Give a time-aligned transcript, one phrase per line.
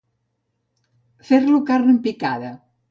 [1.29, 2.55] Fer-lo carn picada.